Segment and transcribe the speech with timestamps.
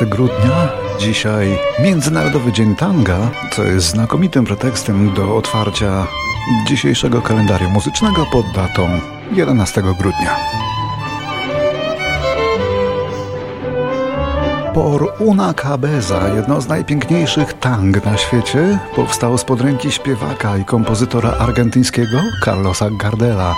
[0.00, 0.68] 11 grudnia,
[0.98, 6.06] dzisiaj Międzynarodowy Dzień Tanga, co jest znakomitym pretekstem do otwarcia
[6.68, 9.00] dzisiejszego kalendarium muzycznego pod datą
[9.32, 10.36] 11 grudnia.
[14.74, 21.30] Por una cabeza, jedno z najpiękniejszych tang na świecie, powstało spod ręki śpiewaka i kompozytora
[21.30, 23.54] argentyńskiego Carlosa Gardela,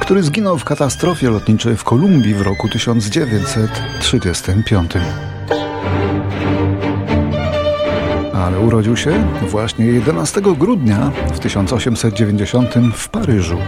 [0.00, 4.92] który zginął w katastrofie lotniczej w Kolumbii w roku 1935.
[8.46, 13.58] Ale urodził się właśnie 11 grudnia w 1890 w Paryżu.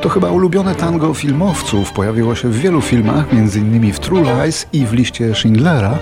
[0.00, 1.92] To chyba ulubione tango filmowców.
[1.92, 3.92] Pojawiło się w wielu filmach, m.in.
[3.92, 5.98] w True Lies i w liście Schindlera.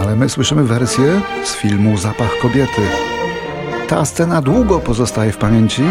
[0.00, 2.82] Ale my słyszymy wersję z filmu Zapach kobiety.
[3.88, 5.82] Ta scena długo pozostaje w pamięci,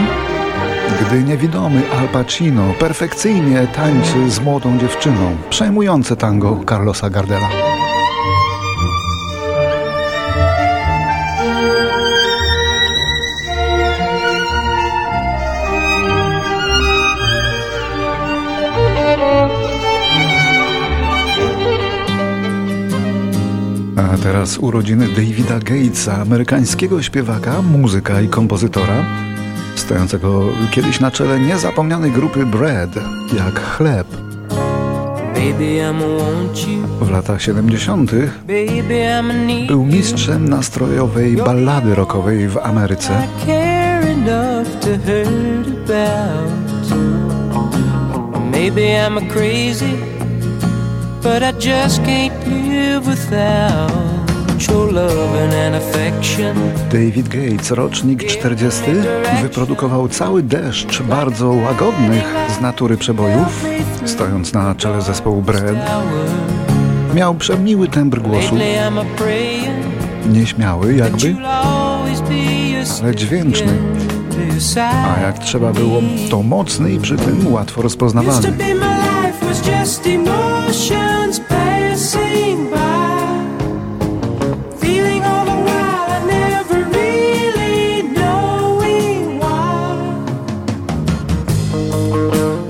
[1.02, 5.38] gdy niewidomy Al Pacino perfekcyjnie tańczy z młodą dziewczyną.
[5.50, 7.50] Przejmujące tango Carlosa Gardela.
[23.98, 29.29] A teraz urodziny Davida Gatesa, amerykańskiego śpiewaka, muzyka i kompozytora,
[29.80, 32.96] stojącego kiedyś na czele niezapomnianej grupy Bread,
[33.38, 34.08] jak chleb.
[37.02, 38.12] W latach 70.
[39.68, 43.28] był mistrzem nastrojowej ballady rockowej w Ameryce.
[48.52, 50.20] Maybe I'm a crazy
[51.22, 54.19] But I just can't live without
[56.92, 58.82] David Gates, rocznik 40,
[59.42, 62.24] wyprodukował cały deszcz bardzo łagodnych
[62.58, 63.66] z natury przebojów,
[64.06, 65.76] stojąc na czele zespołu Bread.
[67.16, 68.56] Miał przemiły tembr głosu,
[70.30, 71.36] nieśmiały jakby,
[73.04, 73.74] ale dźwięczny.
[74.82, 78.54] A jak trzeba było, to mocny i przy tym łatwo rozpoznawalny.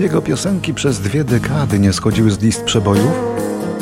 [0.10, 3.12] Jego piosenki przez dwie dekady nie schodziły z list przebojów.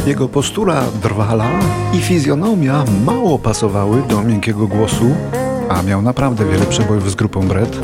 [0.05, 1.49] Jego postura drwala
[1.93, 5.15] i fizjonomia mało pasowały do miękkiego głosu,
[5.69, 7.79] a miał naprawdę wiele przebojów z grupą Brett.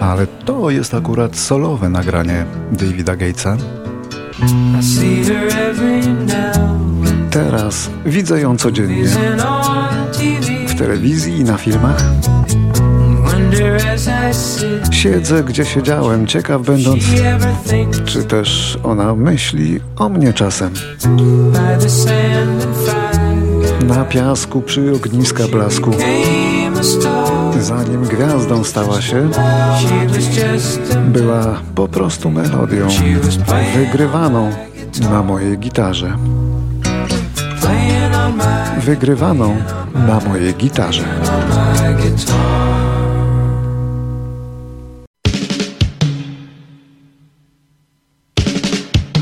[0.00, 3.56] Ale to jest akurat solowe nagranie Davida Gatesa.
[7.30, 9.08] Teraz widzę ją codziennie
[10.78, 12.02] telewizji i na filmach.
[14.90, 17.04] Siedzę, gdzie siedziałem, ciekaw będąc,
[18.04, 20.70] czy też ona myśli o mnie czasem.
[23.86, 25.90] Na piasku przy ogniska blasku,
[27.60, 29.30] zanim gwiazdą stała się,
[31.06, 32.88] była po prostu melodią
[33.76, 34.50] wygrywaną
[35.10, 36.16] na mojej gitarze.
[38.80, 39.56] Wygrywaną
[39.94, 41.04] na mojej gitarze.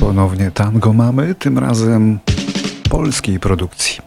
[0.01, 2.19] Ponownie tango mamy, tym razem
[2.91, 3.99] polskiej produkcji.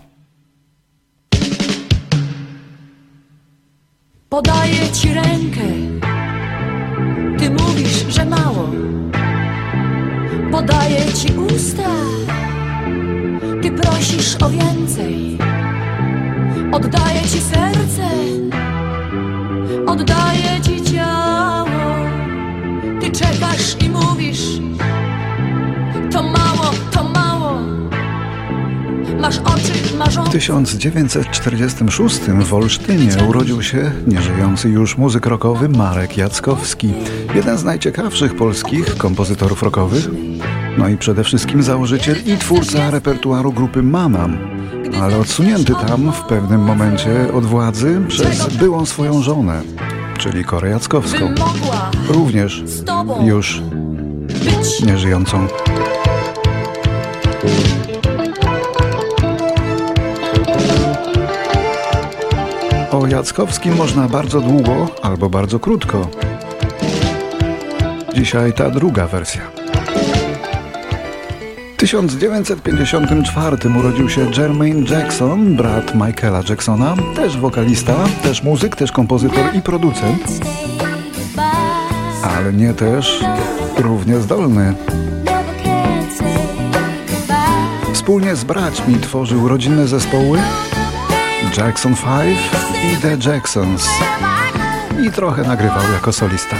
[4.30, 5.62] Podaję ci rękę,
[7.40, 8.70] ty mówisz, że mało.
[10.52, 11.90] Podaję ci usta,
[14.00, 15.38] prosisz o więcej.
[16.72, 18.08] Oddaję ci serce,
[19.88, 21.70] oddaję ci ciało.
[23.02, 24.42] Ty czekasz i mówisz,
[26.12, 27.60] to mało, to mało.
[29.22, 30.30] Masz oczy marzące.
[30.30, 36.94] W 1946 w Olsztynie urodził się nieżyjący już muzyk rockowy Marek Jackowski,
[37.36, 40.10] jeden z najciekawszych polskich kompozytorów rockowych,
[40.80, 44.38] no i przede wszystkim założyciel i twórca repertuaru grupy Mamam,
[45.02, 49.62] ale odsunięty tam w pewnym momencie od władzy przez byłą swoją żonę,
[50.18, 51.34] czyli Korę Jackowską,
[52.10, 52.64] również
[53.22, 53.62] już
[54.86, 55.48] nieżyjącą.
[62.92, 66.08] O Jackowskim można bardzo długo albo bardzo krótko.
[68.14, 69.69] Dzisiaj ta druga wersja.
[71.80, 79.62] 1954 urodził się Jermaine Jackson, brat Michaela Jacksona, też wokalista, też muzyk, też kompozytor i
[79.62, 80.24] producent,
[82.24, 83.24] ale nie też
[83.78, 84.74] równie zdolny.
[87.94, 90.40] Wspólnie z braćmi tworzył rodzinne zespoły
[91.58, 92.40] Jackson 5
[92.84, 93.90] i The Jacksons
[95.08, 96.56] i trochę nagrywał jako solista.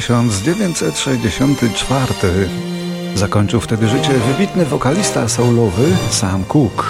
[0.00, 2.14] 1964
[3.14, 6.84] zakończył wtedy życie wybitny wokalista soulowy Sam Cooke.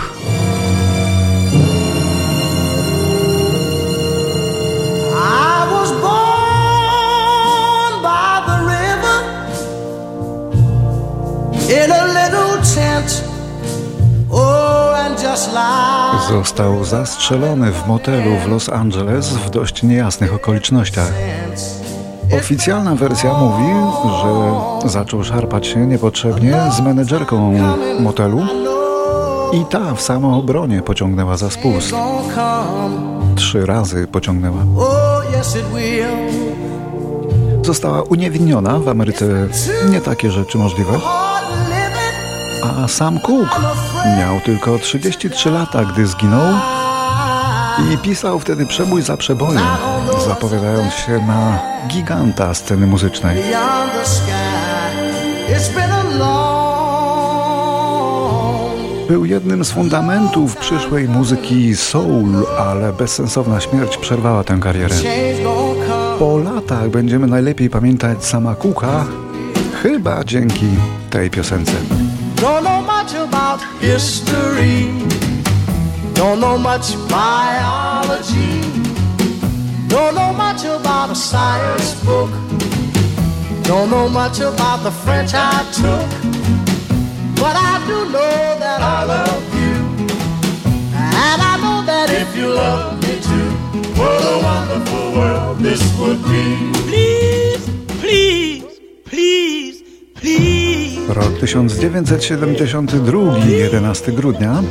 [14.31, 14.97] Oh,
[16.29, 21.13] Został zastrzelony w motelu w Los Angeles w dość niejasnych okolicznościach.
[22.33, 23.65] Oficjalna wersja mówi,
[24.23, 27.55] że zaczął szarpać się niepotrzebnie z menedżerką
[28.01, 28.43] motelu
[29.53, 31.95] i ta w samoobronie pociągnęła za spust.
[33.35, 34.59] Trzy razy pociągnęła.
[37.63, 39.25] Została uniewinniona w Ameryce
[39.91, 40.93] nie takie rzeczy możliwe.
[42.63, 43.61] A sam Cook
[44.19, 46.55] miał tylko 33 lata, gdy zginął
[47.95, 49.63] i pisał wtedy przebój za przebojem,
[50.27, 53.43] zapowiadając się na giganta sceny muzycznej.
[59.09, 64.97] Był jednym z fundamentów przyszłej muzyki soul, ale bezsensowna śmierć przerwała tę karierę.
[66.19, 69.05] Po latach będziemy najlepiej pamiętać sama Kuka,
[69.83, 70.67] chyba dzięki
[71.11, 71.73] tej piosence.
[72.37, 75.30] Don't know much about history.
[76.21, 78.61] Don't know much biology.
[79.89, 82.31] Don't know much about a science book.
[83.63, 86.11] Don't know much about the French I took.
[87.41, 89.75] But I do know that I love you.
[90.93, 93.51] And I know that if you love me too,
[93.99, 96.71] what a wonderful world this would be.
[96.85, 97.65] Please,
[97.99, 99.83] please, please,
[100.15, 100.99] please.
[101.17, 102.35] Rok 1972,
[103.65, 104.63] 11 grudnia.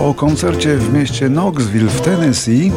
[0.00, 2.72] Po koncercie w mieście Knoxville w Tennessee,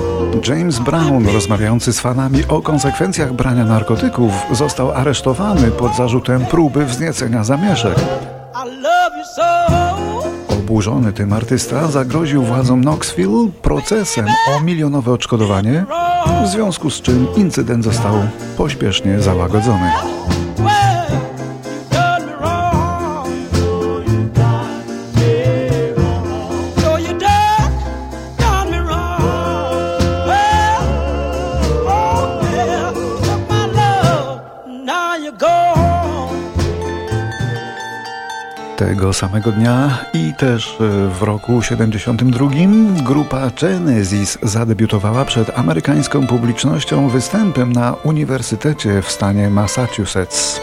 [0.47, 7.43] James Brown, rozmawiający z fanami o konsekwencjach brania narkotyków, został aresztowany pod zarzutem próby wzniecenia
[7.43, 7.95] zamieszek.
[10.49, 15.85] Oburzony tym artysta zagroził władzom Knoxville procesem o milionowe odszkodowanie,
[16.45, 18.15] w związku z czym incydent został
[18.57, 19.91] pośpiesznie załagodzony.
[39.03, 42.45] Tego samego dnia i też e, w roku 72
[43.03, 50.61] grupa Genesis zadebiutowała przed amerykańską publicznością występem na uniwersytecie w stanie Massachusetts.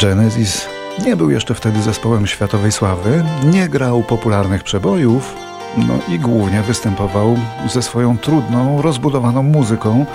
[0.00, 0.68] Genesis
[1.04, 5.34] nie był jeszcze wtedy zespołem światowej sławy, nie grał popularnych przebojów,
[5.76, 7.36] no i głównie występował
[7.68, 10.06] ze swoją trudną, rozbudowaną muzyką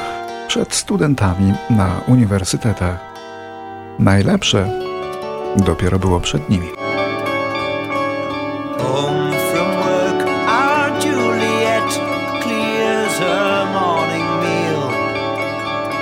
[0.48, 3.00] przed studentami na uniwersytetach.
[4.00, 4.88] Najlepsze
[5.64, 6.72] dopiero było przed nimi.
[8.80, 12.00] Home from work our Juliet
[12.44, 14.92] clears her morning meal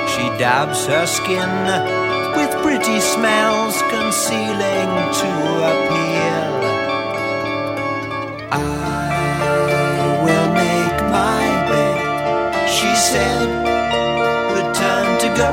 [0.07, 1.49] She dabs her skin
[2.37, 5.29] with pretty smells concealing to
[5.71, 6.51] appeal.
[8.51, 13.47] I will make my bed, she said,
[14.57, 15.51] return to go.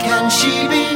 [0.00, 0.93] Can she be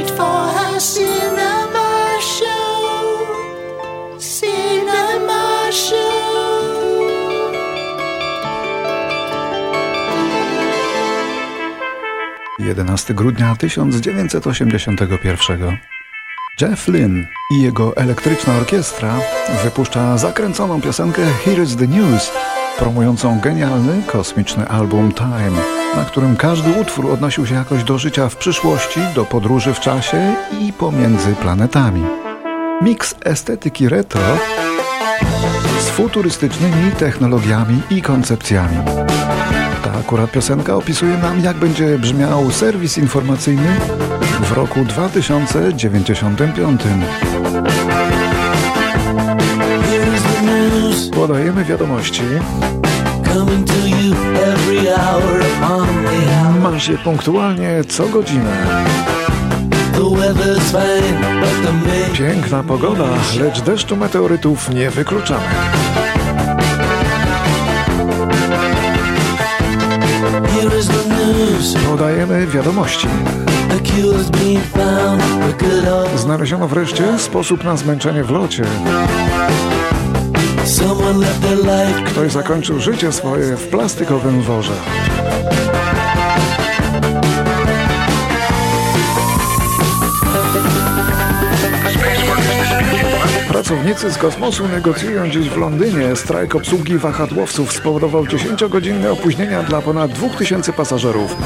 [0.00, 1.88] late for her cinema
[2.20, 4.16] show.
[4.18, 6.20] Cinema show.
[12.58, 15.78] Jedenasty grudnia 1981
[16.60, 19.20] Jeff Lynne i jego elektryczna orkiestra
[19.64, 22.32] wypuszcza zakręconą piosenkę Here's the News,
[22.78, 28.36] promującą genialny kosmiczny album Time na którym każdy utwór odnosił się jakoś do życia w
[28.36, 32.02] przyszłości, do podróży w czasie i pomiędzy planetami.
[32.82, 34.20] Miks estetyki retro
[35.80, 38.76] z futurystycznymi technologiami i koncepcjami.
[39.84, 43.76] Tak akurat piosenka opisuje nam, jak będzie brzmiał serwis informacyjny
[44.40, 46.80] w roku 2095.
[51.20, 52.22] Podajemy wiadomości.
[56.62, 58.56] Masz je punktualnie co godzinę.
[62.12, 63.04] Piękna pogoda,
[63.40, 65.44] lecz deszczu meteorytów nie wykluczamy.
[71.90, 73.08] Podajemy wiadomości.
[76.16, 78.64] Znaleziono wreszcie sposób na zmęczenie w locie.
[82.06, 84.72] Ktoś zakończył życie swoje w plastikowym worze.
[93.48, 96.16] Pracownicy z kosmosu negocjują dziś w Londynie.
[96.16, 101.36] Strajk obsługi wahadłowców spowodował 10-godzinne opóźnienia dla ponad 2000 pasażerów.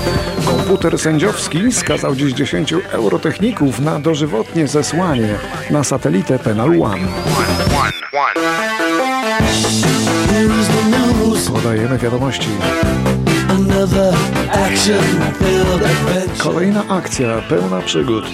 [0.47, 5.28] Komputer sędziowski skazał dziś 10 eurotechników na dożywotnie zesłanie
[5.71, 7.07] na satelitę Penal One.
[11.53, 12.49] Podajemy wiadomości.
[16.38, 18.25] Kolejna akcja pełna przygód.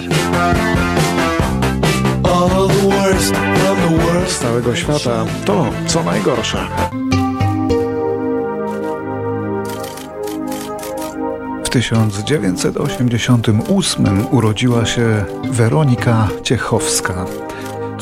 [4.27, 6.67] Z całego świata to, co najgorsze.
[11.63, 17.25] W 1988 urodziła się Weronika Ciechowska,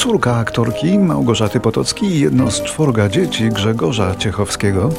[0.10, 4.90] córka aktorki Małgorzaty Potockiej i jedno z czworga dzieci Grzegorza Ciechowskiego.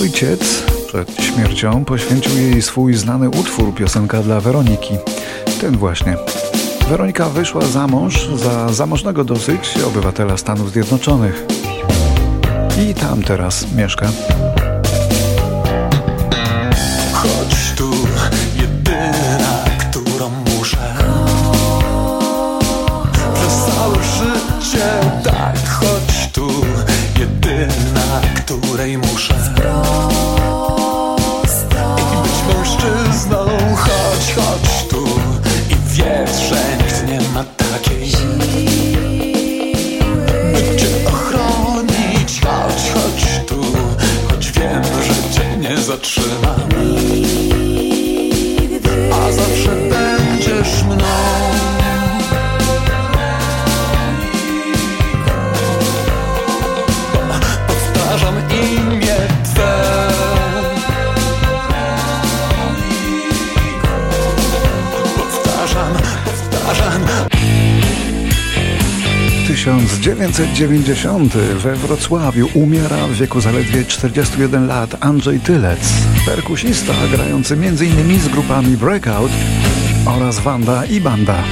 [0.00, 4.94] Ojciec przed śmiercią poświęcił jej swój znany utwór piosenka dla Weroniki.
[5.60, 6.16] Ten właśnie.
[6.88, 11.46] Weronika wyszła za mąż za zamożnego dosyć obywatela Stanów Zjednoczonych.
[12.90, 14.06] I tam teraz mieszka.
[17.12, 17.90] Chodź tu,
[18.56, 19.29] jedyna,
[28.58, 29.34] której muszę.
[31.44, 35.04] I być mężczyzną Chodź, chodź tu.
[35.70, 36.56] I wiedz, że
[37.34, 38.10] ma takiej
[40.52, 43.62] By cię ochronić Chodź, chodź tu.
[44.30, 47.09] Choć wiem, że cię nie zatrzymam
[70.20, 75.92] 1990 we Wrocławiu umiera w wieku zaledwie 41 lat Andrzej Tylec,
[76.26, 78.20] perkusista grający m.in.
[78.20, 79.30] z grupami Breakout
[80.06, 81.42] oraz Wanda i Banda.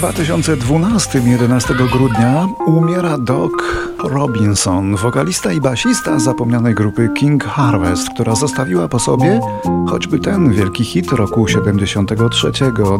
[0.00, 3.52] 2012, 11 grudnia, umiera Doc
[3.98, 9.40] Robinson, wokalista i basista zapomnianej grupy King Harvest, która zostawiła po sobie
[9.88, 12.50] choćby ten wielki hit roku 73,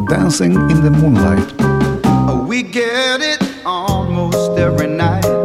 [0.09, 1.53] Dancing in the Moonlight.
[2.47, 5.40] We get it almost every night.